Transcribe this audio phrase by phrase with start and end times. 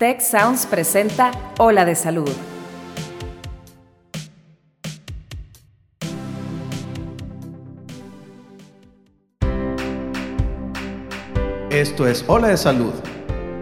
[0.00, 2.30] Tech Sounds presenta Ola de Salud.
[11.68, 12.94] Esto es Ola de Salud.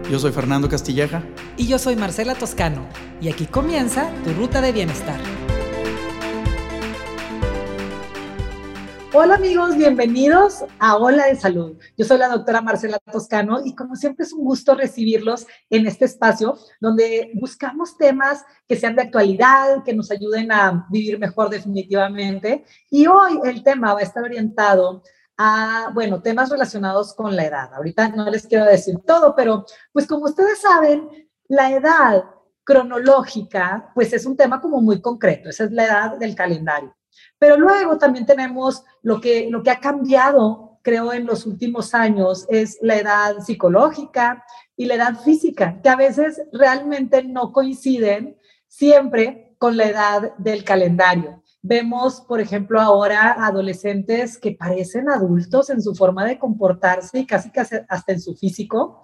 [0.09, 1.23] Yo soy Fernando Castilleja.
[1.57, 2.87] Y yo soy Marcela Toscano.
[3.19, 5.19] Y aquí comienza tu ruta de bienestar.
[9.21, 11.77] Hola amigos, bienvenidos a Hola de Salud.
[11.97, 16.05] Yo soy la doctora Marcela Toscano y como siempre es un gusto recibirlos en este
[16.05, 22.63] espacio donde buscamos temas que sean de actualidad, que nos ayuden a vivir mejor definitivamente.
[22.89, 25.03] Y hoy el tema va a estar orientado
[25.35, 27.73] a, bueno, temas relacionados con la edad.
[27.73, 31.09] Ahorita no les quiero decir todo, pero pues como ustedes saben,
[31.49, 32.23] la edad
[32.63, 36.95] cronológica, pues es un tema como muy concreto, esa es la edad del calendario.
[37.37, 42.45] Pero luego también tenemos lo que, lo que ha cambiado, creo, en los últimos años,
[42.49, 44.43] es la edad psicológica
[44.75, 48.37] y la edad física, que a veces realmente no coinciden
[48.67, 51.43] siempre con la edad del calendario.
[51.61, 57.51] Vemos, por ejemplo, ahora adolescentes que parecen adultos en su forma de comportarse y casi,
[57.51, 59.01] casi hasta en su físico.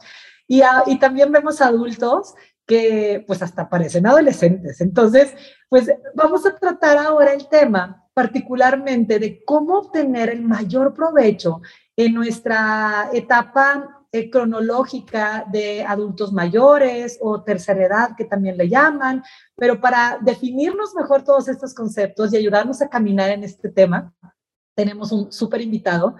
[0.47, 2.33] Y, y también vemos adultos
[2.65, 4.79] que pues hasta parecen adolescentes.
[4.79, 5.33] Entonces,
[5.67, 11.61] pues vamos a tratar ahora el tema particularmente de cómo obtener el mayor provecho
[11.97, 19.21] en nuestra etapa eh, cronológica de adultos mayores o tercera edad, que también le llaman,
[19.57, 24.13] pero para definirnos mejor todos estos conceptos y ayudarnos a caminar en este tema,
[24.73, 26.15] tenemos un súper invitado,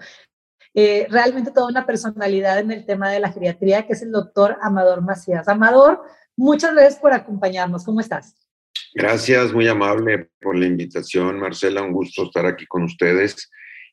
[0.74, 4.58] eh, realmente toda una personalidad en el tema de la geriatría, que es el doctor
[4.60, 5.48] Amador Macías.
[5.48, 6.02] Amador,
[6.36, 7.86] muchas gracias por acompañarnos.
[7.86, 8.45] ¿Cómo estás?
[8.98, 11.82] Gracias, muy amable por la invitación, Marcela.
[11.82, 13.50] Un gusto estar aquí con ustedes.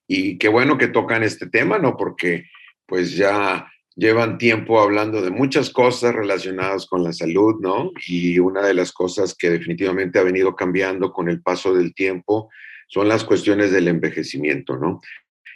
[0.07, 1.97] Y qué bueno que tocan este tema, ¿no?
[1.97, 2.45] Porque
[2.85, 7.91] pues ya llevan tiempo hablando de muchas cosas relacionadas con la salud, ¿no?
[8.07, 12.49] Y una de las cosas que definitivamente ha venido cambiando con el paso del tiempo
[12.88, 15.01] son las cuestiones del envejecimiento, ¿no?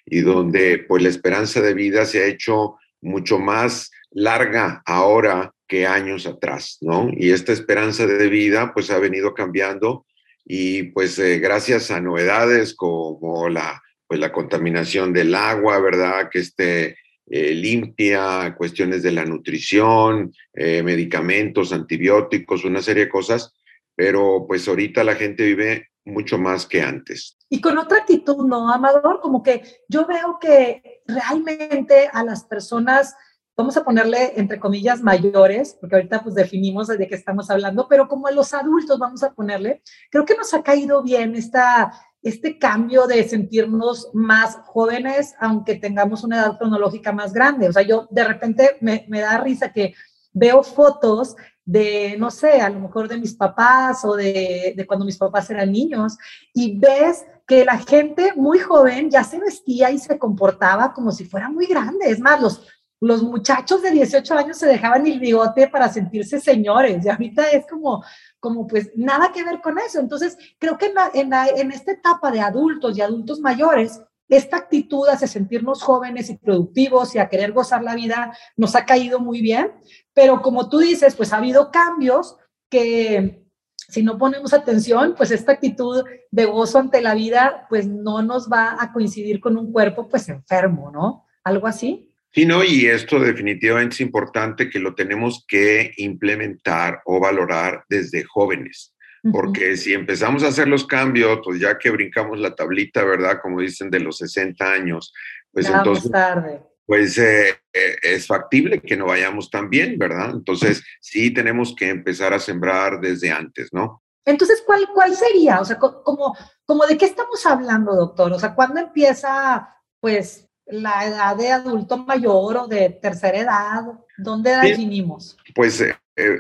[0.05, 5.85] Y donde pues la esperanza de vida se ha hecho mucho más larga ahora que
[5.85, 7.09] años atrás, ¿no?
[7.11, 10.05] Y esta esperanza de vida pues ha venido cambiando
[10.45, 16.29] y pues eh, gracias a novedades como la, pues, la contaminación del agua, ¿verdad?
[16.31, 16.97] Que esté
[17.29, 23.53] eh, limpia, cuestiones de la nutrición, eh, medicamentos, antibióticos, una serie de cosas,
[23.93, 27.37] pero pues ahorita la gente vive mucho más que antes.
[27.49, 29.19] Y con otra actitud, ¿no, Amador?
[29.19, 33.15] Como que yo veo que realmente a las personas
[33.57, 38.07] vamos a ponerle entre comillas mayores, porque ahorita pues definimos de qué estamos hablando, pero
[38.07, 39.81] como a los adultos vamos a ponerle,
[40.11, 41.91] creo que nos ha caído bien esta,
[42.21, 47.67] este cambio de sentirnos más jóvenes, aunque tengamos una edad cronológica más grande.
[47.67, 49.95] O sea, yo de repente me, me da risa que
[50.33, 51.35] veo fotos
[51.65, 55.49] de, no sé, a lo mejor de mis papás o de, de, cuando mis papás
[55.49, 56.15] eran niños,
[56.53, 61.25] y ves que la gente muy joven ya se vestía y se comportaba como si
[61.25, 62.09] fuera muy grande.
[62.09, 62.61] Es más, los,
[62.99, 67.65] los muchachos de 18 años se dejaban el bigote para sentirse señores y ahorita es
[67.67, 68.03] como,
[68.39, 69.99] como pues nada que ver con eso.
[69.99, 75.27] Entonces, creo que en, en, esta etapa de adultos y adultos mayores, esta actitud hacia
[75.27, 79.71] sentirnos jóvenes y productivos y a querer gozar la vida nos ha caído muy bien,
[80.13, 82.35] pero como tú dices, pues ha habido cambios
[82.69, 83.47] que
[83.87, 88.49] si no ponemos atención, pues esta actitud de gozo ante la vida, pues no nos
[88.49, 91.25] va a coincidir con un cuerpo pues enfermo, ¿no?
[91.43, 92.06] Algo así.
[92.31, 98.23] Sí, no, y esto definitivamente es importante que lo tenemos que implementar o valorar desde
[98.23, 98.93] jóvenes,
[99.31, 103.39] porque si empezamos a hacer los cambios, pues ya que brincamos la tablita, ¿verdad?
[103.41, 105.13] Como dicen, de los 60 años,
[105.51, 106.11] pues entonces...
[106.11, 106.61] Tarde.
[106.85, 110.29] Pues eh, eh, es factible que no vayamos tan bien, ¿verdad?
[110.31, 114.03] Entonces sí tenemos que empezar a sembrar desde antes, ¿no?
[114.27, 115.59] Entonces, ¿cuál, cuál sería?
[115.59, 118.31] O sea, como, como de qué estamos hablando, doctor?
[118.33, 123.83] O sea, ¿cuándo empieza, pues, la edad de adulto mayor o de tercera edad?
[124.17, 125.37] ¿Dónde definimos?
[125.53, 126.39] Pues eh, eh,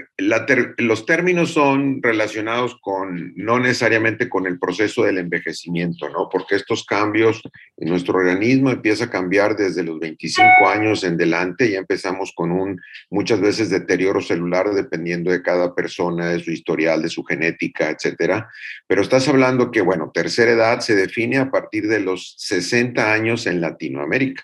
[0.77, 6.29] los términos son relacionados con, no necesariamente con el proceso del envejecimiento, ¿no?
[6.31, 7.43] Porque estos cambios
[7.77, 12.51] en nuestro organismo empieza a cambiar desde los 25 años en delante, ya empezamos con
[12.51, 12.81] un
[13.11, 18.49] muchas veces deterioro celular dependiendo de cada persona, de su historial, de su genética, etcétera.
[18.87, 23.45] Pero estás hablando que, bueno, tercera edad se define a partir de los 60 años
[23.45, 24.43] en Latinoamérica.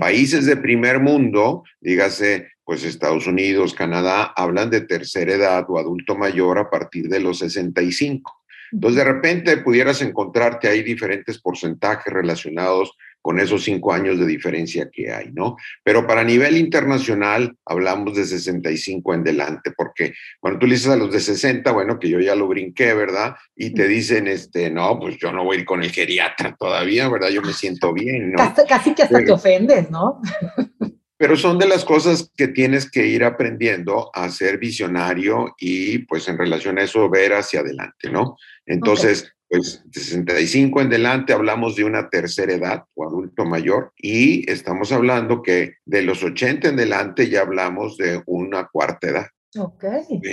[0.00, 6.14] Países de primer mundo, dígase pues Estados Unidos, Canadá, hablan de tercera edad o adulto
[6.14, 8.44] mayor a partir de los 65.
[8.70, 14.88] Entonces, de repente pudieras encontrarte ahí diferentes porcentajes relacionados con esos cinco años de diferencia
[14.88, 15.56] que hay, ¿no?
[15.82, 20.96] Pero para nivel internacional hablamos de 65 en delante, porque cuando tú le dices a
[20.96, 23.34] los de 60, bueno, que yo ya lo brinqué, ¿verdad?
[23.56, 27.08] Y te dicen, este, no, pues yo no voy a ir con el geriatra todavía,
[27.08, 27.30] ¿verdad?
[27.30, 28.38] Yo me siento bien, ¿no?
[28.38, 30.20] Casi, casi que hasta te ofendes, ¿no?
[31.20, 36.26] Pero son de las cosas que tienes que ir aprendiendo a ser visionario y pues
[36.28, 38.38] en relación a eso ver hacia adelante, ¿no?
[38.64, 44.50] Entonces, pues de 65 en adelante hablamos de una tercera edad o adulto mayor y
[44.50, 49.26] estamos hablando que de los 80 en adelante ya hablamos de una cuarta edad.
[49.58, 49.84] Ok,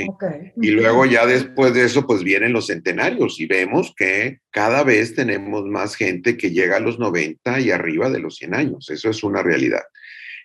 [0.08, 0.24] ok.
[0.62, 5.16] Y luego ya después de eso, pues vienen los centenarios y vemos que cada vez
[5.16, 8.90] tenemos más gente que llega a los 90 y arriba de los 100 años.
[8.90, 9.82] Eso es una realidad.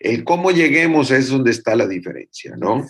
[0.03, 2.85] El cómo lleguemos es donde está la diferencia, ¿no?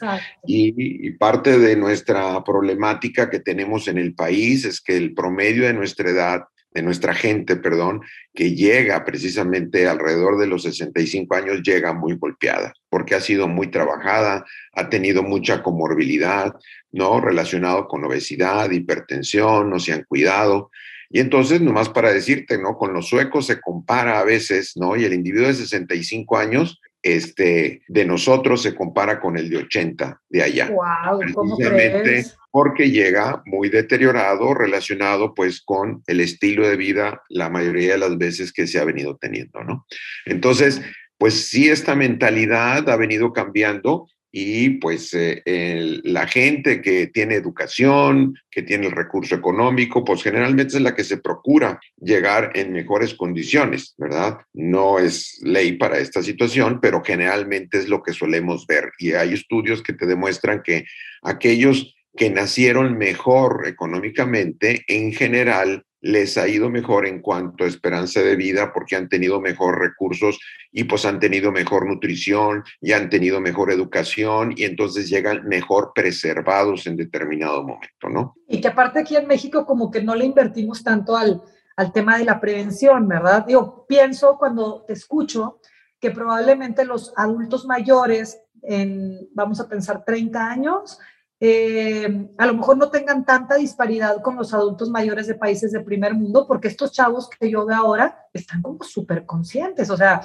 [0.46, 5.66] Y, y, parte de nuestra problemática que tenemos en el país es que el promedio
[5.66, 8.00] de nuestra edad, de nuestra gente, perdón,
[8.32, 13.70] que llega precisamente alrededor de los 65 años, llega muy golpeada, porque ha sido muy
[13.70, 16.54] trabajada, ha tenido mucha comorbilidad,
[16.92, 17.20] ¿no?
[17.20, 20.70] Relacionado con obesidad, hipertensión, no se han cuidado.
[21.10, 22.78] Y entonces, nomás para decirte, ¿no?
[22.78, 24.96] Con los suecos se compara a veces, ¿no?
[24.96, 30.20] Y el individuo de 65 años este, de nosotros se compara con el de 80
[30.28, 30.70] de allá.
[30.70, 32.36] Wow, ¿cómo crees?
[32.52, 38.18] porque llega muy deteriorado relacionado pues con el estilo de vida la mayoría de las
[38.18, 39.86] veces que se ha venido teniendo, ¿no?
[40.26, 40.82] Entonces,
[41.16, 48.34] pues sí, esta mentalidad ha venido cambiando y pues eh, la gente que tiene educación,
[48.50, 53.14] que tiene el recurso económico, pues generalmente es la que se procura llegar en mejores
[53.14, 54.38] condiciones, ¿verdad?
[54.54, 58.90] No es ley para esta situación, pero generalmente es lo que solemos ver.
[58.98, 60.86] Y hay estudios que te demuestran que
[61.22, 68.20] aquellos que nacieron mejor económicamente, en general, les ha ido mejor en cuanto a esperanza
[68.20, 70.38] de vida porque han tenido mejor recursos
[70.72, 75.92] y pues han tenido mejor nutrición y han tenido mejor educación y entonces llegan mejor
[75.94, 78.34] preservados en determinado momento, ¿no?
[78.48, 81.40] Y que aparte aquí en México como que no le invertimos tanto al,
[81.76, 83.46] al tema de la prevención, ¿verdad?
[83.48, 85.60] Yo pienso cuando te escucho
[86.00, 90.98] que probablemente los adultos mayores en, vamos a pensar, 30 años,
[91.44, 95.80] eh, a lo mejor no tengan tanta disparidad con los adultos mayores de países de
[95.80, 100.20] primer mundo, porque estos chavos que yo veo ahora están como súper conscientes, o sea,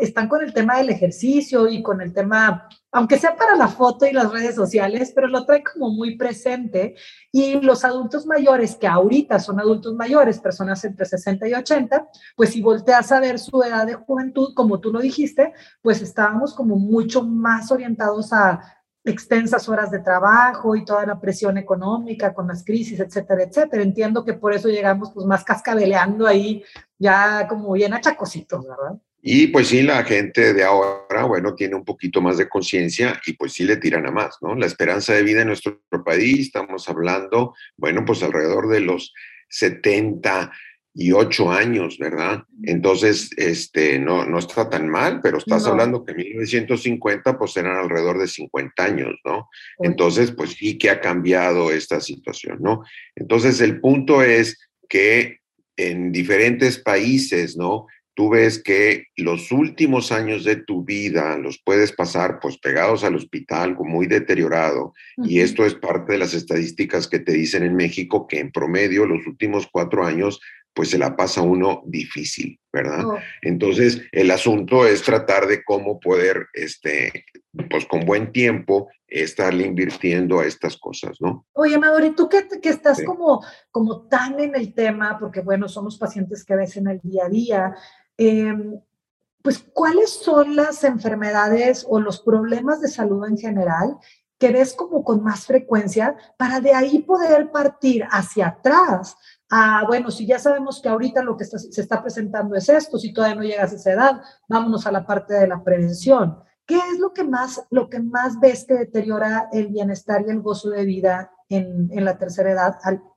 [0.00, 4.06] están con el tema del ejercicio y con el tema, aunque sea para la foto
[4.06, 6.96] y las redes sociales, pero lo trae como muy presente.
[7.30, 12.50] Y los adultos mayores, que ahorita son adultos mayores, personas entre 60 y 80, pues
[12.50, 16.74] si volteas a ver su edad de juventud, como tú lo dijiste, pues estábamos como
[16.74, 22.64] mucho más orientados a extensas horas de trabajo y toda la presión económica con las
[22.64, 23.82] crisis, etcétera, etcétera.
[23.82, 26.62] Entiendo que por eso llegamos pues más cascabeleando ahí,
[26.98, 29.00] ya como bien achacositos, ¿verdad?
[29.22, 33.34] Y pues sí, la gente de ahora, bueno, tiene un poquito más de conciencia y
[33.34, 34.54] pues sí le tiran a más, ¿no?
[34.54, 39.12] La esperanza de vida en nuestro país, estamos hablando, bueno, pues alrededor de los
[39.50, 40.50] 70,
[40.92, 42.42] y ocho años, ¿verdad?
[42.64, 47.76] Entonces, este, no, no está tan mal, pero estás hablando que en 1950 pues eran
[47.76, 49.48] alrededor de 50 años, ¿no?
[49.78, 52.82] Entonces, pues sí que ha cambiado esta situación, ¿no?
[53.14, 54.58] Entonces, el punto es
[54.88, 55.38] que
[55.76, 57.86] en diferentes países, ¿no?
[58.14, 63.14] Tú ves que los últimos años de tu vida los puedes pasar pues pegados al
[63.14, 64.92] hospital, muy deteriorado,
[65.24, 69.06] y esto es parte de las estadísticas que te dicen en México que en promedio
[69.06, 70.40] los últimos cuatro años
[70.74, 73.04] pues se la pasa uno difícil, ¿verdad?
[73.04, 73.18] Oh.
[73.42, 77.24] Entonces, el asunto es tratar de cómo poder, este,
[77.68, 81.46] pues con buen tiempo, estarle invirtiendo a estas cosas, ¿no?
[81.52, 85.68] Oye, Amador, ¿y tú que, que estás como, como tan en el tema, porque bueno,
[85.68, 87.74] somos pacientes que ves en el día a día,
[88.16, 88.80] em,
[89.42, 93.96] pues, ¿cuáles son las enfermedades o los problemas de salud en general
[94.38, 99.16] que ves como con más frecuencia para de ahí poder partir hacia atrás
[99.50, 103.12] ah, bueno, si ya sabemos que ahorita lo que se está presentando es esto, si
[103.12, 106.36] todavía no llegas a esa edad, vámonos a la parte de la prevención.
[106.66, 110.40] ¿Qué es lo que más, lo que más ves que deteriora el bienestar y el
[110.40, 112.74] gozo de vida en, en la tercera edad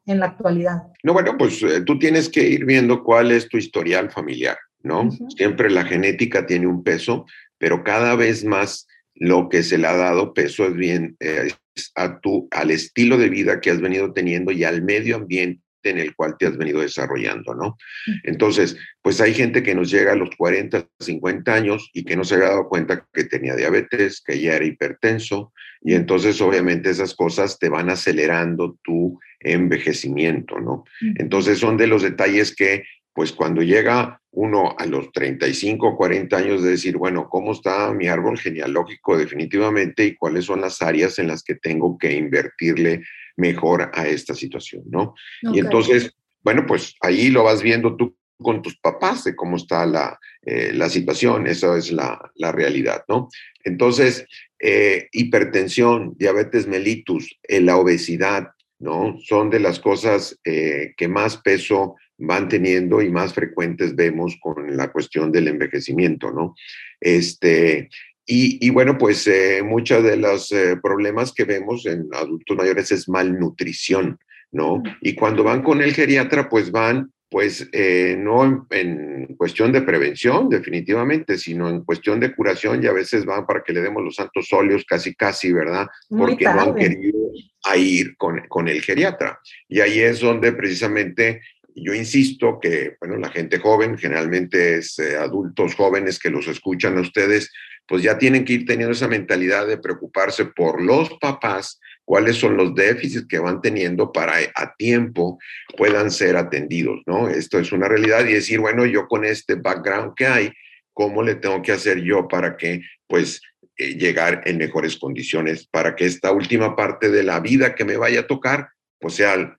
[0.08, 0.84] en la actualidad?
[1.04, 5.10] No, bueno, pues eh, tú tienes que ir viendo cuál es tu historial familiar, ¿no?
[5.36, 7.26] Siempre la genética tiene un peso,
[7.60, 11.52] pero cada vez más lo que se le ha dado peso es bien eh,
[11.96, 16.00] a tu, al estilo de vida que has venido teniendo y al medio ambiente en
[16.00, 17.78] el cual te has venido desarrollando, ¿no?
[18.24, 22.24] Entonces, pues hay gente que nos llega a los 40, 50 años y que no
[22.24, 27.14] se había dado cuenta que tenía diabetes, que ya era hipertenso, y entonces obviamente esas
[27.14, 30.86] cosas te van acelerando tu envejecimiento, ¿no?
[31.18, 36.36] Entonces son de los detalles que pues cuando llega uno a los 35 o 40
[36.36, 41.20] años de decir, bueno, ¿cómo está mi árbol genealógico definitivamente y cuáles son las áreas
[41.20, 43.04] en las que tengo que invertirle
[43.36, 45.16] mejor a esta situación, ¿no?
[45.42, 46.12] Y entonces,
[46.42, 50.72] bueno, pues ahí lo vas viendo tú con tus papás de cómo está la, eh,
[50.74, 53.30] la situación, esa es la, la, realidad, ¿no?
[53.64, 54.28] Entonces,
[54.60, 58.50] eh, hipertensión, diabetes mellitus, eh, la obesidad,
[58.80, 59.18] ¿no?
[59.24, 64.92] Son de las cosas que más peso van teniendo y más frecuentes vemos con la
[64.92, 66.56] cuestión del envejecimiento, ¿no?
[67.00, 67.90] Este,
[68.26, 69.30] y, y bueno, pues
[69.64, 74.18] muchos de los problemas que vemos en adultos mayores es malnutrición,
[74.52, 74.82] ¿no?
[75.02, 80.50] Y cuando van con el geriatra, pues van pues eh, no en, cuestión de prevención,
[80.50, 84.18] definitivamente, sino en cuestión de curación y a veces van para que le demos los
[84.18, 85.88] santos óleos casi, casi, ¿verdad?
[86.08, 87.32] Porque no han querido
[87.76, 89.40] ir con, con, el geriatra.
[89.68, 91.42] Y ahí es donde precisamente
[91.76, 97.00] yo insisto que, bueno, la gente joven, generalmente es eh, adultos jóvenes que los escuchan
[97.00, 97.52] a ustedes,
[97.88, 102.58] pues ya tienen que ir teniendo esa mentalidad de preocuparse por los papás cuáles son
[102.58, 105.40] los déficits que van teniendo para a tiempo
[105.78, 107.30] puedan ser atendidos, ¿no?
[107.30, 110.52] Esto es una realidad y decir, bueno, yo con este background que hay,
[110.94, 113.42] ¿cómo le tengo que hacer yo para que, pues,
[113.78, 117.98] eh, llegar en mejores condiciones, para que esta última parte de la vida que me
[117.98, 119.58] vaya a tocar, pues sea,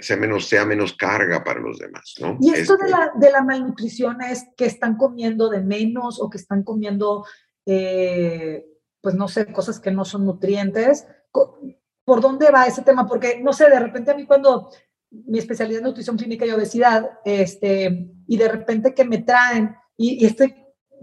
[0.00, 2.38] sea, menos, sea menos carga para los demás, ¿no?
[2.40, 6.38] Y esto de, la, de la malnutrición es que están comiendo de menos o que
[6.38, 7.24] están comiendo...
[7.66, 8.64] Eh,
[9.02, 11.06] pues no sé, cosas que no son nutrientes,
[12.06, 13.06] ¿Por dónde va ese tema?
[13.06, 14.70] Porque, no sé, de repente a mí cuando
[15.10, 20.24] mi especialidad es nutrición clínica y obesidad, este, y de repente que me traen, y,
[20.24, 20.54] estoy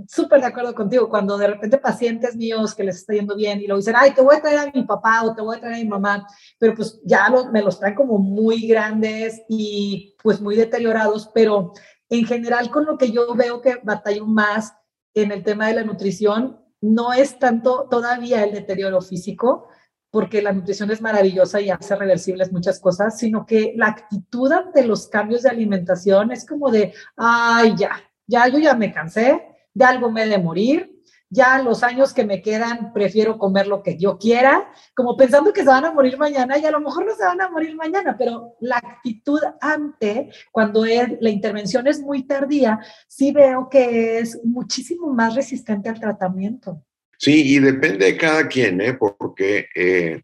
[0.07, 3.67] súper de acuerdo contigo, cuando de repente pacientes míos que les está yendo bien y
[3.67, 5.75] lo dicen, ay, te voy a traer a mi papá o te voy a traer
[5.75, 6.27] a mi mamá,
[6.59, 11.73] pero pues ya me los traen como muy grandes y pues muy deteriorados, pero
[12.09, 14.73] en general con lo que yo veo que batallo más
[15.13, 19.69] en el tema de la nutrición, no es tanto todavía el deterioro físico,
[20.11, 24.85] porque la nutrición es maravillosa y hace reversibles muchas cosas, sino que la actitud ante
[24.85, 29.85] los cambios de alimentación es como de, ay, ya, ya, yo ya me cansé, de
[29.85, 30.93] algo me de morir,
[31.33, 35.61] ya los años que me quedan prefiero comer lo que yo quiera, como pensando que
[35.61, 38.15] se van a morir mañana y a lo mejor no se van a morir mañana,
[38.17, 45.11] pero la actitud ante, cuando la intervención es muy tardía, sí veo que es muchísimo
[45.11, 46.83] más resistente al tratamiento.
[47.17, 48.93] Sí, y depende de cada quien, ¿eh?
[48.93, 50.21] porque eh,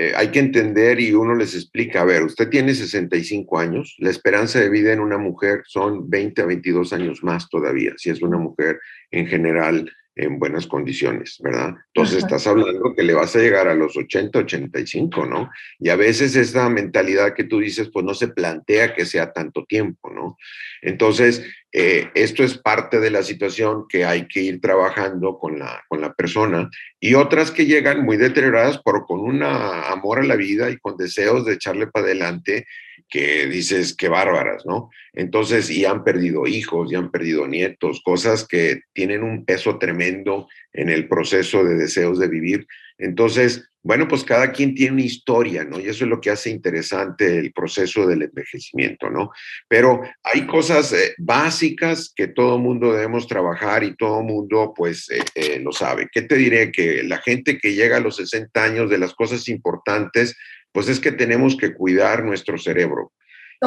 [0.00, 4.08] eh, hay que entender y uno les explica, a ver, usted tiene 65 años, la
[4.08, 8.22] esperanza de vida en una mujer son 20 a 22 años más todavía, si es
[8.22, 8.80] una mujer
[9.10, 11.74] en general en buenas condiciones, ¿verdad?
[11.92, 15.50] Entonces estás hablando que le vas a llegar a los 80, 85, ¿no?
[15.78, 19.66] Y a veces esa mentalidad que tú dices, pues no se plantea que sea tanto
[19.66, 20.38] tiempo, ¿no?
[20.80, 25.84] Entonces, eh, esto es parte de la situación que hay que ir trabajando con la,
[25.88, 30.36] con la persona y otras que llegan muy deterioradas, pero con un amor a la
[30.36, 32.66] vida y con deseos de echarle para adelante
[33.10, 34.90] que dices que bárbaras, ¿no?
[35.12, 40.48] Entonces, y han perdido hijos, y han perdido nietos, cosas que tienen un peso tremendo
[40.72, 42.66] en el proceso de deseos de vivir.
[43.00, 45.80] Entonces, bueno, pues cada quien tiene una historia, ¿no?
[45.80, 49.30] Y eso es lo que hace interesante el proceso del envejecimiento, ¿no?
[49.68, 55.22] Pero hay cosas eh, básicas que todo mundo debemos trabajar y todo mundo, pues, eh,
[55.34, 56.08] eh, lo sabe.
[56.12, 56.70] ¿Qué te diré?
[56.70, 60.36] Que la gente que llega a los 60 años de las cosas importantes,
[60.72, 63.12] pues es que tenemos que cuidar nuestro cerebro.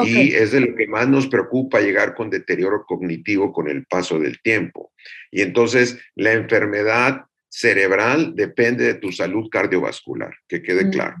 [0.04, 4.18] Y es de lo que más nos preocupa llegar con deterioro cognitivo con el paso
[4.18, 4.92] del tiempo.
[5.30, 10.90] Y entonces la enfermedad cerebral depende de tu salud cardiovascular, que quede mm.
[10.90, 11.16] claro.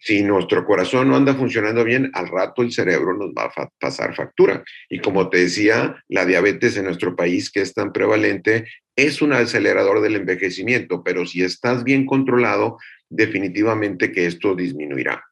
[0.00, 4.14] Si nuestro corazón no anda funcionando bien, al rato el cerebro nos va a pasar
[4.14, 4.62] factura.
[4.90, 9.32] Y como te decía, la diabetes en nuestro país, que es tan prevalente, es un
[9.32, 12.76] acelerador del envejecimiento, pero si estás bien controlado,
[13.08, 15.24] definitivamente que esto disminuirá.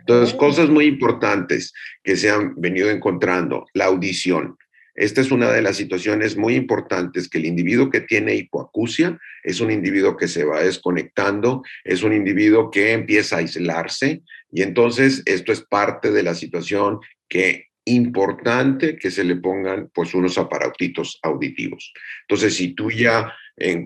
[0.00, 4.56] Entonces, cosas muy importantes que se han venido encontrando, la audición.
[4.94, 9.60] Esta es una de las situaciones muy importantes que el individuo que tiene hipoacusia es
[9.60, 15.22] un individuo que se va desconectando, es un individuo que empieza a aislarse y entonces
[15.24, 21.18] esto es parte de la situación que importante que se le pongan pues unos aparatitos
[21.22, 21.92] auditivos.
[22.28, 23.32] Entonces, si tú ya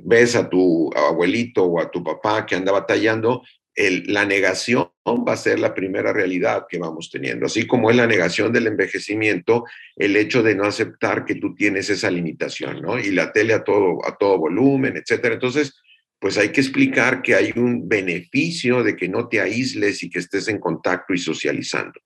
[0.04, 3.42] ves a tu abuelito o a tu papá que anda batallando,
[3.76, 8.06] la negación va a ser la primera realidad que vamos teniendo, así como es la
[8.06, 9.64] negación del envejecimiento,
[9.96, 12.98] el hecho de no aceptar que tú tienes esa limitación, ¿no?
[12.98, 15.34] Y la tele a todo, a todo volumen, etcétera.
[15.34, 15.74] Entonces,
[16.18, 20.20] pues hay que explicar que hay un beneficio de que no te aísles y que
[20.20, 22.00] estés en contacto y socializando.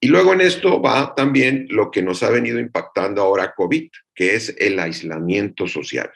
[0.00, 4.34] Y luego en esto va también lo que nos ha venido impactando ahora COVID, que
[4.34, 6.10] es el aislamiento social.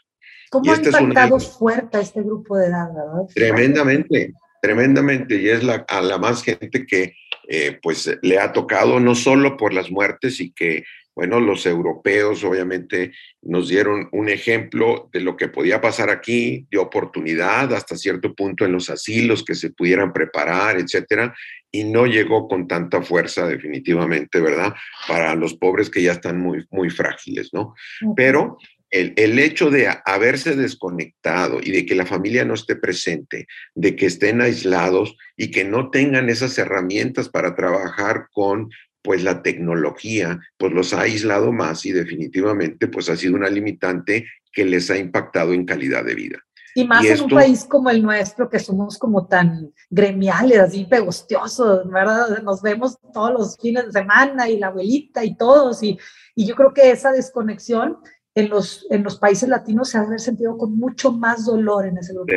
[0.50, 3.28] ¿Cómo ha impactado fuerte a este grupo de edad, verdad?
[3.35, 4.33] Tremendamente,
[4.64, 5.38] tremendamente.
[5.38, 7.16] Y es la, a la más gente que
[7.49, 12.42] eh, pues le ha tocado, no solo por las muertes y que bueno, los europeos
[12.42, 18.35] obviamente nos dieron un ejemplo de lo que podía pasar aquí, de oportunidad hasta cierto
[18.35, 21.33] punto en los asilos que se pudieran preparar, etcétera,
[21.71, 24.75] y no llegó con tanta fuerza definitivamente, ¿verdad?
[25.06, 27.75] Para los pobres que ya están muy, muy frágiles, ¿no?
[28.16, 28.59] Pero
[28.94, 33.96] el, el, hecho de haberse desconectado y de que la familia no esté presente, de
[33.96, 38.70] que estén aislados y que no tengan esas herramientas para trabajar con
[39.02, 44.26] pues la tecnología pues los ha aislado más y definitivamente pues ha sido una limitante
[44.50, 46.38] que les ha impactado en calidad de vida.
[46.76, 51.88] Y más en un país como el nuestro, que somos como tan gremiales, así pegostiosos,
[51.88, 52.42] ¿verdad?
[52.42, 55.96] Nos vemos todos los fines de semana y la abuelita y todos, y,
[56.34, 57.98] y yo creo que esa desconexión
[58.35, 61.99] en los, en los países latinos se ha haber sentido con mucho más dolor en
[61.99, 62.33] ese grupo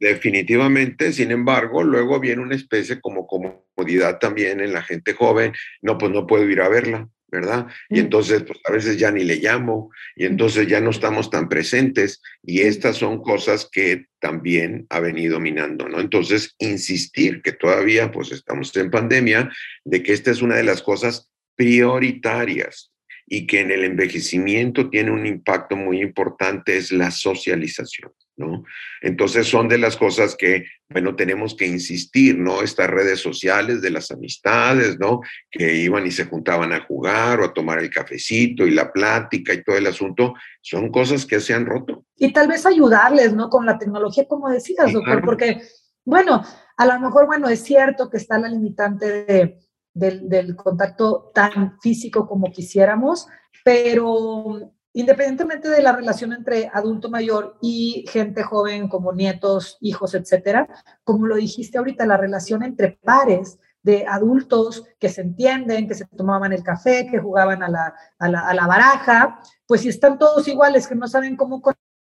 [0.00, 5.98] Definitivamente, sin embargo, luego viene una especie como comodidad también en la gente joven, no,
[5.98, 7.66] pues no puedo ir a verla, ¿verdad?
[7.90, 7.98] Y mm.
[7.98, 12.22] entonces, pues a veces ya ni le llamo, y entonces ya no estamos tan presentes,
[12.42, 16.00] y estas son cosas que también ha venido minando, ¿no?
[16.00, 19.50] Entonces, insistir que todavía, pues estamos en pandemia,
[19.84, 22.91] de que esta es una de las cosas prioritarias
[23.34, 28.62] y que en el envejecimiento tiene un impacto muy importante es la socialización, ¿no?
[29.00, 32.60] Entonces son de las cosas que, bueno, tenemos que insistir, ¿no?
[32.60, 35.22] Estas redes sociales de las amistades, ¿no?
[35.50, 39.54] Que iban y se juntaban a jugar o a tomar el cafecito y la plática
[39.54, 42.04] y todo el asunto, son cosas que se han roto.
[42.18, 43.48] Y tal vez ayudarles, ¿no?
[43.48, 45.62] Con la tecnología, como decías, doctor, porque,
[46.04, 46.44] bueno,
[46.76, 49.58] a lo mejor, bueno, es cierto que está la limitante de
[49.94, 53.26] del, contacto tan físico como quisiéramos,
[53.64, 60.68] pero independientemente de la relación entre adulto mayor y gente joven como nietos, hijos, etcétera,
[61.04, 66.06] como lo dijiste ahorita, la relación entre pares de adultos que se entienden, que se
[66.06, 70.18] tomaban el café, que jugaban a la, a la, a la baraja, pues si están
[70.18, 71.60] todos iguales, que no saben cómo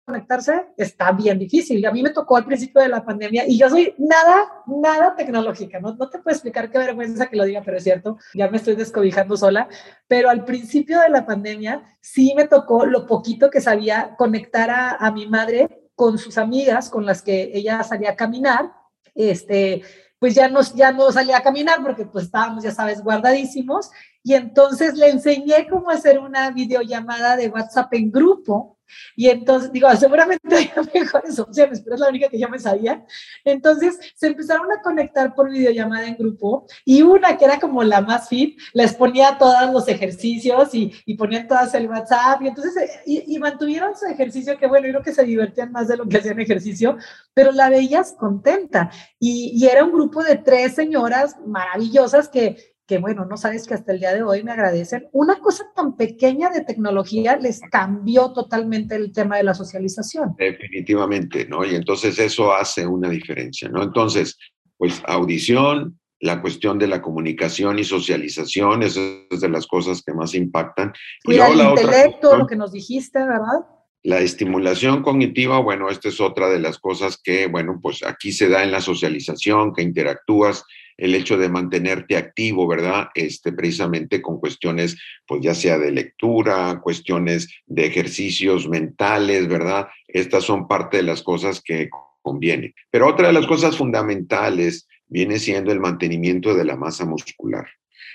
[0.07, 1.85] conectarse está bien difícil.
[1.85, 5.81] A mí me tocó al principio de la pandemia y yo soy nada, nada tecnológica.
[5.81, 8.57] No, no te puedo explicar qué vergüenza que lo diga, pero es cierto, ya me
[8.57, 9.69] estoy descobijando sola.
[10.07, 14.91] Pero al principio de la pandemia sí me tocó lo poquito que sabía conectar a,
[14.93, 18.73] a mi madre con sus amigas con las que ella salía a caminar.
[19.13, 19.83] Este,
[20.21, 23.91] pues ya no, ya no salía a caminar porque pues estábamos, ya sabes, guardadísimos.
[24.23, 28.76] Y entonces le enseñé cómo hacer una videollamada de WhatsApp en grupo
[29.15, 33.05] y entonces, digo, seguramente hay mejores opciones, pero es la única que yo me sabía.
[33.45, 38.01] Entonces, se empezaron a conectar por videollamada en grupo y una que era como la
[38.01, 42.77] más fit, les ponía todos los ejercicios y, y ponían todas el WhatsApp y entonces,
[42.77, 46.09] eh, y, mantuvieron su ejercicio, que bueno, yo creo que se divertían más de lo
[46.09, 46.97] que hacían ejercicio,
[47.35, 48.91] pero la veías contenta.
[49.19, 53.75] Y, y era un grupo de tres señoras maravillosas que que bueno, no sabes que
[53.75, 55.09] hasta el día de hoy me agradecen.
[55.13, 60.35] Una cosa tan pequeña de tecnología les cambió totalmente el tema de la socialización.
[60.39, 61.65] Definitivamente, ¿no?
[61.65, 63.83] Y entonces eso hace una diferencia, ¿no?
[63.83, 64.39] Entonces,
[64.77, 70.35] pues audición, la cuestión de la comunicación y socialización, es de las cosas que más
[70.35, 70.93] impactan.
[71.25, 73.67] y el intelecto, lo que nos dijiste, ¿verdad?
[74.05, 78.49] La estimulación cognitiva, bueno, esta es otra de las cosas que, bueno, pues aquí se
[78.49, 80.65] da en la socialización, que interactúas
[80.97, 83.09] el hecho de mantenerte activo, ¿verdad?
[83.15, 89.89] Este, precisamente con cuestiones, pues ya sea de lectura, cuestiones de ejercicios mentales, ¿verdad?
[90.09, 91.91] Estas son parte de las cosas que
[92.23, 92.75] conviene.
[92.91, 97.67] Pero otra de las cosas fundamentales viene siendo el mantenimiento de la masa muscular.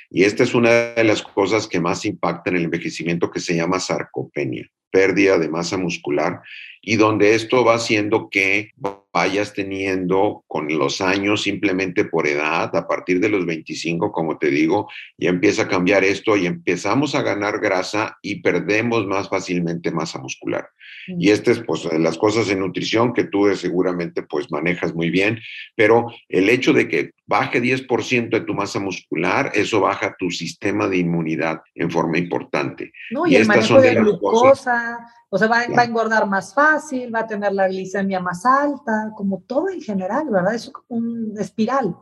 [0.10, 3.80] Y esta es una de las cosas que más impactan el envejecimiento que se llama
[3.80, 6.42] sarcopenia, pérdida de masa muscular,
[6.82, 8.72] y donde esto va haciendo que
[9.14, 14.50] vayas teniendo con los años simplemente por edad, a partir de los 25, como te
[14.50, 19.92] digo, ya empieza a cambiar esto y empezamos a ganar grasa y perdemos más fácilmente
[19.92, 20.70] masa muscular.
[21.08, 25.40] Y estas es pues las cosas en nutrición que tú seguramente pues manejas muy bien,
[25.76, 30.88] pero el hecho de que baje 10% de tu masa muscular, eso baja tu sistema
[30.88, 32.92] de inmunidad en forma importante.
[33.10, 35.00] No, y, el manejo de, glucosa,
[35.34, 39.42] o sea, va, a engordar más fácil, va a tener la glicemia más alta, como
[39.48, 40.54] todo en general, ¿verdad?
[40.54, 41.96] Es un espiral.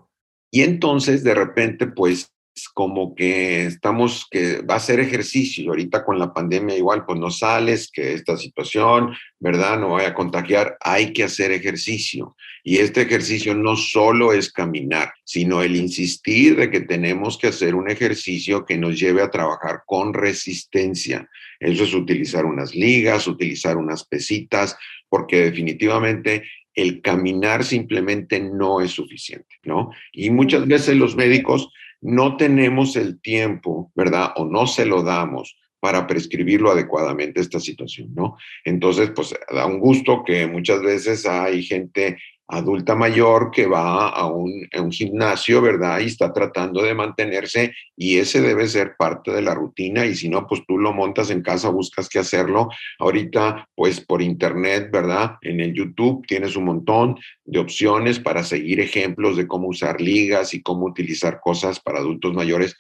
[0.52, 2.34] Y entonces, de repente, pues
[2.68, 5.70] como que estamos, que va a ser ejercicio.
[5.70, 9.80] Ahorita con la pandemia igual, pues no sales, que esta situación, ¿verdad?
[9.80, 10.78] No vaya a contagiar.
[10.82, 12.36] Hay que hacer ejercicio.
[12.64, 17.76] Y este ejercicio no solo es caminar, sino el insistir de que tenemos que hacer
[17.76, 21.30] un ejercicio que nos lleve a trabajar con resistencia.
[21.60, 26.44] Eso es utilizar unas ligas, utilizar unas pesitas, porque definitivamente
[26.76, 29.92] el caminar simplemente no es suficiente, ¿no?
[30.14, 31.70] Y muchas veces los médicos
[32.02, 34.32] no tenemos el tiempo, ¿verdad?
[34.38, 38.36] O no se lo damos para prescribirlo adecuadamente esta situación, ¿no?
[38.66, 42.18] Entonces, pues da un gusto que muchas veces hay gente
[42.50, 46.00] adulta mayor que va a un, gimnasio, ¿verdad?
[46.00, 50.30] Y está tratando de mantenerse y ese debe ser parte de la rutina y si
[50.30, 52.70] no, pues tú lo montas en casa, buscas qué hacerlo.
[52.98, 55.38] Ahorita, pues por internet, ¿verdad?
[55.42, 60.54] En el YouTube tienes un montón de opciones para seguir ejemplos de cómo usar ligas
[60.54, 62.76] y cómo utilizar cosas para adultos mayores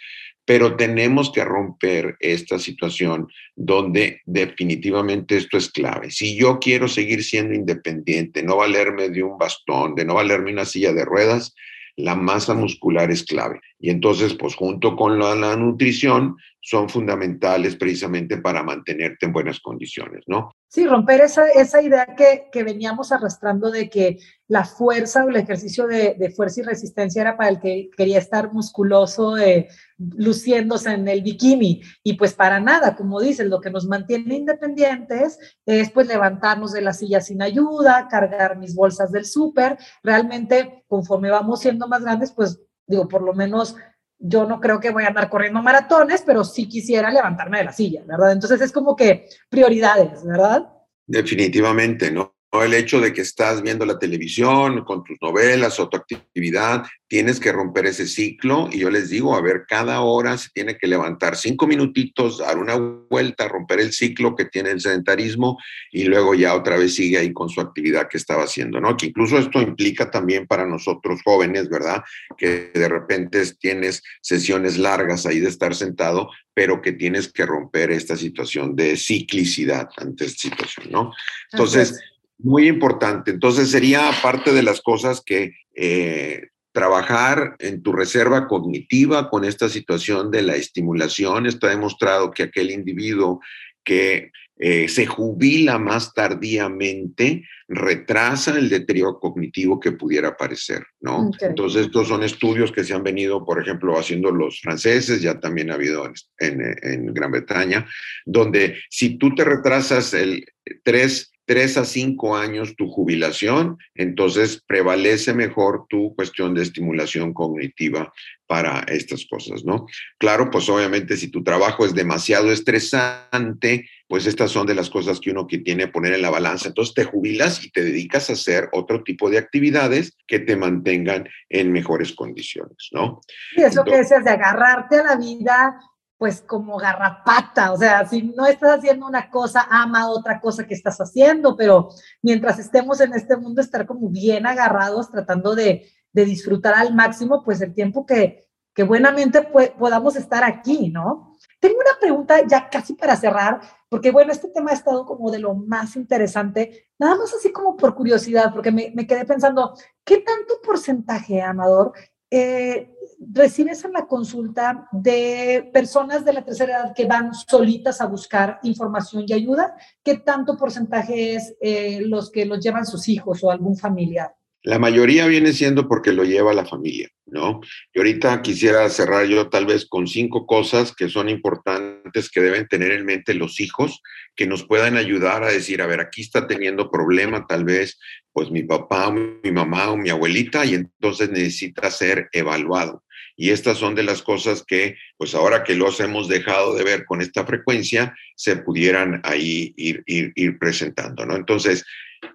[0.49, 6.09] pero tenemos que romper esta situación donde definitivamente esto es clave.
[6.09, 10.65] Si yo quiero seguir siendo independiente, no valerme de un bastón, de no valerme una
[10.65, 11.53] silla de ruedas,
[11.97, 13.61] la masa muscular es clave.
[13.79, 19.59] Y entonces, pues junto con la, la, nutrición, son fundamentales precisamente para mantenerte en buenas
[19.59, 20.51] condiciones, ¿no?
[20.67, 25.37] Sí, romper esa, esa idea que, que veníamos arrastrando de que la fuerza o el
[25.37, 29.67] ejercicio de, de, fuerza y resistencia era para el que quería estar musculoso, eh,
[29.97, 31.81] luciéndose en el bikini.
[32.03, 36.81] Y pues para nada, como dices, lo que nos mantiene independientes es pues levantarnos de
[36.81, 39.77] la silla sin ayuda, cargar mis bolsas del súper.
[40.03, 43.75] Realmente, conforme vamos siendo más grandes, pues digo, por lo menos
[44.19, 47.71] yo no creo que voy a andar corriendo maratones, pero sí quisiera levantarme de la
[47.71, 48.33] silla, ¿verdad?
[48.33, 50.69] Entonces es como que prioridades, ¿verdad?
[51.07, 52.35] Definitivamente, ¿no?
[52.51, 57.39] El hecho de que estás viendo la televisión con tus novelas o tu actividad, tienes
[57.39, 60.87] que romper ese ciclo y yo les digo, a ver, cada hora se tiene que
[60.87, 65.57] levantar cinco minutitos, dar una vuelta, romper el ciclo que tiene el sedentarismo
[65.91, 68.97] y luego ya otra vez sigue ahí con su actividad que estaba haciendo, ¿no?
[68.97, 72.03] Que incluso esto implica también para nosotros jóvenes, ¿verdad?
[72.35, 77.91] Que de repente tienes sesiones largas ahí de estar sentado, pero que tienes que romper
[77.91, 81.13] esta situación de ciclicidad ante esta situación, ¿no?
[81.51, 81.99] Entonces,
[82.39, 83.31] muy importante.
[83.31, 89.69] Entonces sería parte de las cosas que eh, trabajar en tu reserva cognitiva con esta
[89.69, 91.45] situación de la estimulación.
[91.45, 93.41] Está demostrado que aquel individuo
[93.83, 101.31] que eh, se jubila más tardíamente retrasa el deterioro cognitivo que pudiera aparecer, ¿no?
[101.39, 105.71] Entonces, estos son estudios que se han venido, por ejemplo, haciendo los franceses, ya también
[105.71, 107.87] ha habido en, en Gran Bretaña,
[108.25, 110.45] donde si tú te retrasas el
[110.83, 118.13] tres tres a cinco años tu jubilación, entonces prevalece mejor tu cuestión de estimulación cognitiva
[118.45, 119.87] para estas cosas, ¿no?
[120.19, 125.19] Claro, pues obviamente si tu trabajo es demasiado estresante, pues estas son de las cosas
[125.19, 126.67] que uno que tiene que poner en la balanza.
[126.67, 131.27] Entonces te jubilas y te dedicas a hacer otro tipo de actividades que te mantengan
[131.49, 133.21] en mejores condiciones, ¿no?
[133.55, 135.79] Sí, eso que decías de agarrarte a la vida
[136.19, 140.73] pues como garrapata, o sea, si no estás haciendo una cosa, ama otra cosa que
[140.73, 141.87] estás haciendo, pero
[142.21, 147.61] mientras estemos en este mundo, estar como bien agarrados, tratando de, disfrutar al máximo, pues
[147.61, 149.41] el tiempo que, que buenamente
[149.77, 151.37] podamos estar aquí, ¿no?
[151.61, 155.39] Tengo una pregunta ya casi para cerrar, porque bueno, este tema ha estado como de
[155.39, 160.17] lo más interesante, nada más así como por curiosidad, porque me, me quedé pensando, ¿qué
[160.17, 161.93] tanto porcentaje, Amador,
[162.31, 168.05] eh, recibes en la consulta de personas de la tercera edad que van solitas a
[168.05, 173.43] buscar información y ayuda, ¿qué tanto porcentaje es eh, los que los llevan sus hijos
[173.43, 174.33] o algún familiar?
[174.61, 177.61] La mayoría viene siendo porque lo lleva la familia, ¿no?
[177.93, 182.67] Y ahorita quisiera cerrar yo tal vez con cinco cosas que son importantes que deben
[182.67, 184.01] tener en mente los hijos,
[184.35, 187.99] que nos puedan ayudar a decir, a ver, aquí está teniendo problema tal vez,
[188.31, 193.03] pues mi papá, mi mamá o mi abuelita, y entonces necesita ser evaluado.
[193.35, 197.05] Y estas son de las cosas que, pues ahora que los hemos dejado de ver
[197.05, 201.37] con esta frecuencia, se pudieran ahí ir, ir presentando, ¿no?
[201.37, 201.85] Entonces,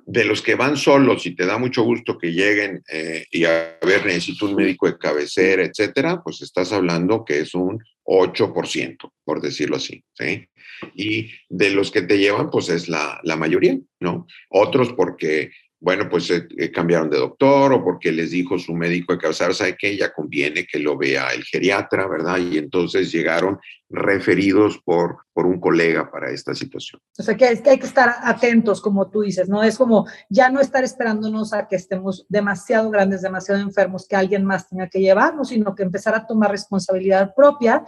[0.06, 3.78] de los que van solos y te da mucho gusto que lleguen eh, y a
[3.82, 9.40] ver, necesito un médico de cabecera, etcétera, pues estás hablando que es un 8%, por
[9.40, 10.46] decirlo así, ¿sí?
[10.94, 14.26] Y de los que te llevan, pues es la, la mayoría, ¿no?
[14.50, 15.50] Otros porque
[15.84, 19.52] bueno, pues eh, eh, cambiaron de doctor o porque les dijo su médico de cabecera,
[19.52, 19.94] ¿sabe qué?
[19.94, 22.38] Ya conviene que lo vea el geriatra, ¿verdad?
[22.38, 27.02] Y entonces llegaron referidos por, por un colega para esta situación.
[27.18, 29.62] O sea, que, que hay que estar atentos, como tú dices, ¿no?
[29.62, 34.46] Es como ya no estar esperándonos a que estemos demasiado grandes, demasiado enfermos, que alguien
[34.46, 37.84] más tenga que llevarnos, sino que empezar a tomar responsabilidad propia.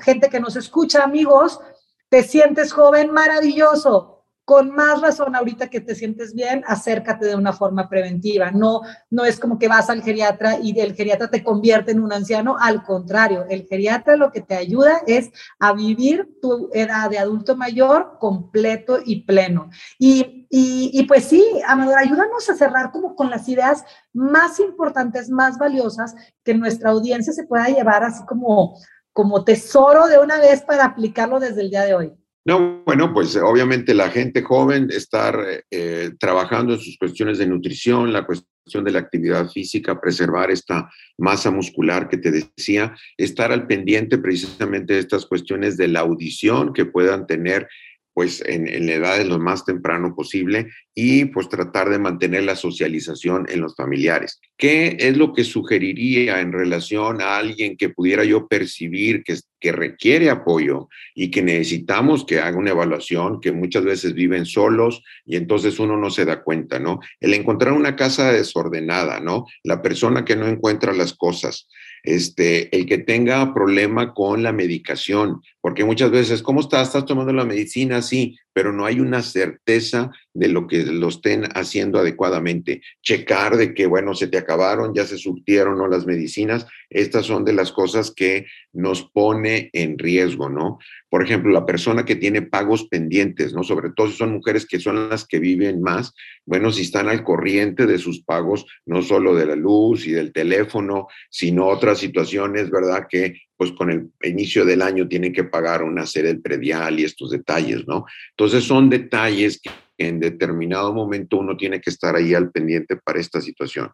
[0.00, 1.60] gente que nos escucha, amigos,
[2.08, 4.13] te sientes joven, maravilloso
[4.44, 8.50] con más razón ahorita que te sientes bien, acércate de una forma preventiva.
[8.50, 12.12] No, no es como que vas al geriatra y el geriatra te convierte en un
[12.12, 17.18] anciano, al contrario, el geriatra lo que te ayuda es a vivir tu edad de
[17.18, 19.70] adulto mayor completo y pleno.
[19.98, 25.58] Y, y, pues sí, Amador, ayúdanos a cerrar como con las ideas más importantes, más
[25.58, 28.78] valiosas que nuestra audiencia se pueda llevar así como,
[29.12, 32.23] como tesoro de una vez para aplicarlo desde el día de hoy.
[32.46, 38.12] No, bueno, pues obviamente la gente joven estar eh, trabajando en sus cuestiones de nutrición,
[38.12, 43.66] la cuestión de la actividad física, preservar esta masa muscular que te decía, estar al
[43.66, 47.66] pendiente precisamente de estas cuestiones de la audición que puedan tener
[48.14, 52.44] pues en, en, la edad de lo más temprano posible y pues tratar de mantener
[52.44, 54.40] la socialización en los familiares.
[54.56, 59.72] ¿Qué es lo que sugeriría en relación a alguien que pudiera yo percibir que, que
[59.72, 65.36] requiere apoyo y que necesitamos que haga una evaluación, que muchas veces viven solos y
[65.36, 67.00] entonces uno no se da cuenta, ¿no?
[67.18, 69.46] El encontrar una casa desordenada, ¿no?
[69.62, 71.66] La persona que no encuentra las cosas,
[72.02, 76.88] este, el que tenga problema con la medicación, porque muchas veces, ¿cómo estás?
[76.88, 78.02] ¿Estás tomando la medicina?
[78.02, 82.82] Sí, pero no hay una certeza de lo que lo estén haciendo adecuadamente.
[83.02, 85.88] Checar de que, bueno, se te acabaron, ya se surtieron ¿no?
[85.88, 86.66] las medicinas.
[86.90, 90.78] Estas son de las cosas que nos pone en riesgo, ¿no?
[91.08, 93.62] Por ejemplo, la persona que tiene pagos pendientes, ¿no?
[93.62, 96.12] Sobre todo si son mujeres que son las que viven más,
[96.44, 100.30] bueno, si están al corriente de sus pagos, no solo de la luz y del
[100.32, 103.06] teléfono, sino otras situaciones, ¿verdad?
[103.08, 107.04] Que pues con el inicio del año tienen que pagar una serie de predial y
[107.04, 108.04] estos detalles, ¿no?
[108.30, 113.20] Entonces son detalles que en determinado momento uno tiene que estar ahí al pendiente para
[113.20, 113.90] esta situación.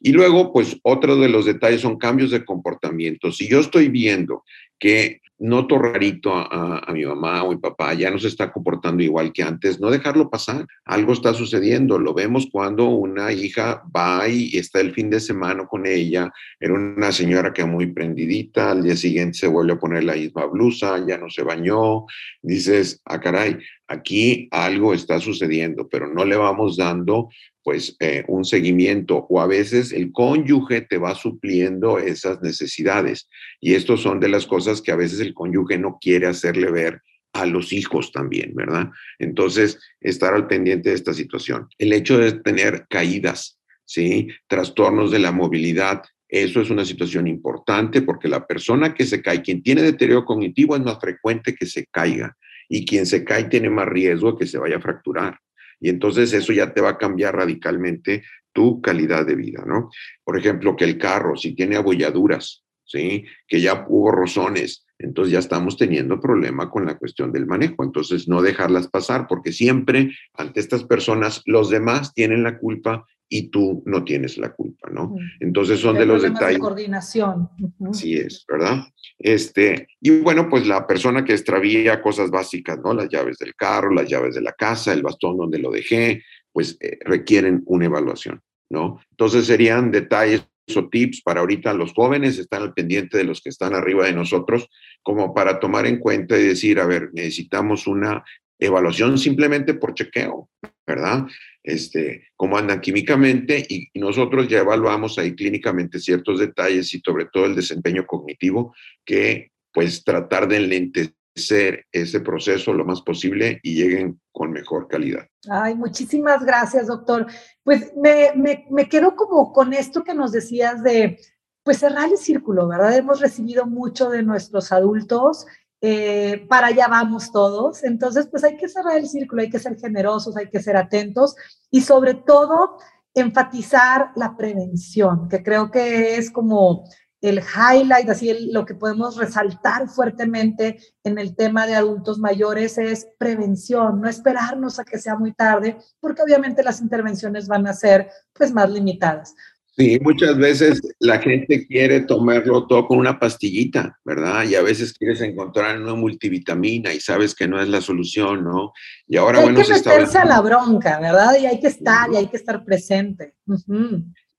[0.00, 3.30] Y luego, pues otro de los detalles son cambios de comportamiento.
[3.30, 4.42] Si yo estoy viendo
[4.78, 9.30] que noto rarito a, mi mamá o mi papá, ya no se está comportando igual
[9.30, 10.66] que antes, no dejarlo pasar.
[10.86, 11.98] Algo está sucediendo.
[11.98, 16.32] Lo vemos cuando una hija va y está el fin de semana con ella.
[16.58, 20.46] Era una señora que muy prendidita, al día siguiente se vuelve a poner la misma
[20.46, 22.06] blusa, ya no se bañó.
[22.40, 27.28] Dices, ah, caray, aquí algo está sucediendo, pero no le vamos dando
[27.64, 33.26] pues eh, un seguimiento o a veces el cónyuge te va supliendo esas necesidades.
[33.58, 37.02] Y estos son de las cosas que a veces el cónyuge no quiere hacerle ver
[37.34, 38.90] a los hijos también, ¿verdad?
[39.18, 41.68] Entonces, estar al pendiente de esta situación.
[41.78, 44.28] El hecho de tener caídas, ¿sí?
[44.46, 49.42] Trastornos de la movilidad, eso es una situación importante porque la persona que se cae,
[49.42, 52.36] quien tiene deterioro cognitivo es más frecuente que se caiga
[52.68, 55.38] y quien se cae tiene más riesgo de que se vaya a fracturar.
[55.80, 59.90] Y entonces eso ya te va a cambiar radicalmente tu calidad de vida, ¿no?
[60.22, 63.24] Por ejemplo, que el carro, si tiene abolladuras, ¿sí?
[63.46, 67.84] Que ya hubo rozones, entonces ya estamos teniendo problema con la cuestión del manejo.
[67.84, 73.48] Entonces, no dejarlas pasar, porque siempre ante estas personas los demás tienen la culpa y
[73.48, 75.16] tú no tienes la culpa, ¿no?
[75.40, 76.54] Entonces son de los detalles.
[76.54, 77.48] De coordinación.
[77.90, 78.84] Así es, ¿verdad?
[79.18, 82.94] Este, y bueno, pues la persona que extravía cosas básicas, ¿no?
[82.94, 86.76] Las llaves del carro, las llaves de la casa, el bastón donde lo dejé, pues
[86.80, 89.00] eh, requieren una evaluación, ¿no?
[89.10, 90.46] Entonces serían detalles
[90.76, 94.12] o tips para ahorita los jóvenes, están al pendiente de los que están arriba de
[94.12, 94.68] nosotros,
[95.02, 98.24] como para tomar en cuenta y decir, a ver, necesitamos una
[98.58, 100.48] evaluación simplemente por chequeo,
[100.86, 101.26] ¿verdad?
[101.62, 107.46] Este, cómo andan químicamente y nosotros ya evaluamos ahí clínicamente ciertos detalles y sobre todo
[107.46, 108.74] el desempeño cognitivo
[109.04, 115.26] que pues tratar de enlentecer ese proceso lo más posible y lleguen con mejor calidad.
[115.50, 117.26] Ay, muchísimas gracias, doctor.
[117.62, 121.18] Pues me, me, me quedo como con esto que nos decías de,
[121.62, 122.96] pues cerrar el círculo, ¿verdad?
[122.96, 125.46] Hemos recibido mucho de nuestros adultos
[125.86, 127.84] eh, para allá vamos todos.
[127.84, 131.36] Entonces, pues hay que cerrar el círculo, hay que ser generosos, hay que ser atentos
[131.70, 132.78] y sobre todo
[133.12, 136.84] enfatizar la prevención, que creo que es como
[137.24, 143.06] el highlight, así lo que podemos resaltar fuertemente en el tema de adultos mayores es
[143.18, 148.10] prevención, no esperarnos a que sea muy tarde, porque obviamente las intervenciones van a ser
[148.34, 149.34] pues más limitadas.
[149.76, 154.44] Sí, muchas veces la gente quiere tomarlo todo con una pastillita, ¿verdad?
[154.44, 158.72] Y a veces quieres encontrar una multivitamina y sabes que no es la solución, ¿no?
[159.08, 161.36] Y ahora, hay que meterse a la bronca, ¿verdad?
[161.40, 163.34] Y hay que estar, y hay que estar presente.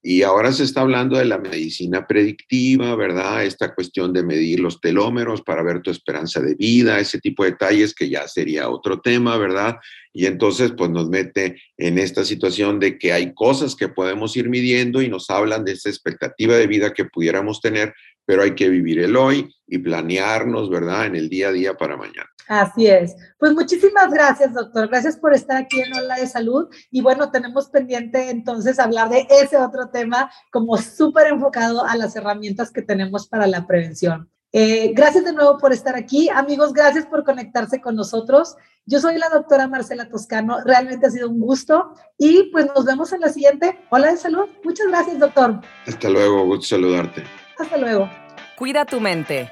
[0.08, 3.44] Y ahora se está hablando de la medicina predictiva, ¿verdad?
[3.44, 7.54] Esta cuestión de medir los telómeros para ver tu esperanza de vida, ese tipo de
[7.54, 9.78] detalles que ya sería otro tema, ¿verdad?
[10.14, 14.48] Y entonces, pues nos mete en esta situación de que hay cosas que podemos ir
[14.48, 18.70] midiendo y nos hablan de esa expectativa de vida que pudiéramos tener, pero hay que
[18.70, 21.08] vivir el hoy y planearnos, ¿verdad?
[21.08, 22.30] En el día a día para mañana.
[22.48, 23.16] Así es.
[23.40, 24.88] Pues muchísimas gracias, doctor.
[24.88, 26.68] Gracias por estar aquí en Hola de Salud.
[26.92, 32.16] Y bueno, tenemos pendiente entonces hablar de ese otro tema como súper enfocado a las
[32.16, 34.30] herramientas que tenemos para la prevención.
[34.58, 36.30] Eh, gracias de nuevo por estar aquí.
[36.30, 38.56] Amigos, gracias por conectarse con nosotros.
[38.86, 40.60] Yo soy la doctora Marcela Toscano.
[40.64, 41.94] Realmente ha sido un gusto.
[42.18, 43.80] Y pues nos vemos en la siguiente.
[43.90, 44.48] Hola de Salud.
[44.64, 45.60] Muchas gracias, doctor.
[45.86, 46.46] Hasta luego.
[46.46, 47.24] Gusto saludarte.
[47.60, 48.10] Hasta luego.
[48.58, 49.52] Cuida tu mente.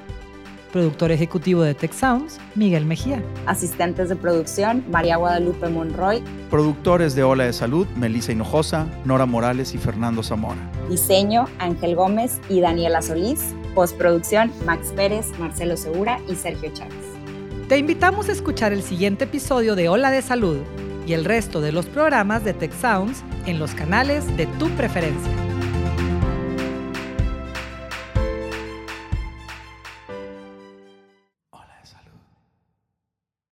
[0.71, 3.23] productor ejecutivo de Tech Sounds, Miguel Mejía.
[3.45, 6.23] Asistentes de producción, María Guadalupe Monroy.
[6.49, 10.59] Productores de Ola de Salud, Melissa Hinojosa, Nora Morales y Fernando Zamora.
[10.89, 13.53] Diseño, Ángel Gómez y Daniela Solís.
[13.75, 16.93] Postproducción, Max Pérez, Marcelo Segura y Sergio Chávez.
[17.69, 20.57] Te invitamos a escuchar el siguiente episodio de Ola de Salud
[21.07, 25.50] y el resto de los programas de Tech Sounds en los canales de tu preferencia.